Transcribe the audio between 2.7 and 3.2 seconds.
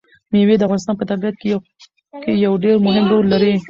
مهم